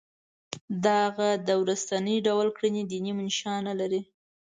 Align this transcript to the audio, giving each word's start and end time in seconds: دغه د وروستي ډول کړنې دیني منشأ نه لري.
دغه 0.87 1.29
د 1.47 1.49
وروستي 1.61 2.15
ډول 2.27 2.47
کړنې 2.57 2.81
دیني 2.91 3.11
منشأ 3.19 3.53
نه 3.67 3.73
لري. 3.79 4.01